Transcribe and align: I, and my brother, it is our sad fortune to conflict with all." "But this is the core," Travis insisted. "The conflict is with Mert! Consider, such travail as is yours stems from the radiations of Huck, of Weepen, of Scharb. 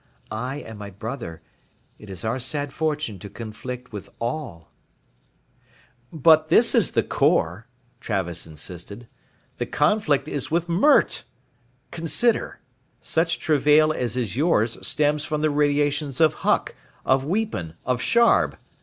I, 0.31 0.61
and 0.61 0.79
my 0.79 0.89
brother, 0.89 1.43
it 1.99 2.09
is 2.09 2.25
our 2.25 2.39
sad 2.39 2.73
fortune 2.73 3.19
to 3.19 3.29
conflict 3.29 3.93
with 3.93 4.09
all." 4.19 4.71
"But 6.11 6.49
this 6.49 6.73
is 6.73 6.93
the 6.93 7.03
core," 7.03 7.67
Travis 7.99 8.47
insisted. 8.47 9.07
"The 9.59 9.67
conflict 9.67 10.27
is 10.27 10.49
with 10.49 10.67
Mert! 10.67 11.25
Consider, 11.91 12.61
such 12.99 13.37
travail 13.37 13.93
as 13.93 14.17
is 14.17 14.35
yours 14.35 14.79
stems 14.81 15.23
from 15.23 15.43
the 15.43 15.51
radiations 15.51 16.19
of 16.19 16.33
Huck, 16.41 16.73
of 17.05 17.23
Weepen, 17.23 17.75
of 17.85 18.01
Scharb. 18.01 18.57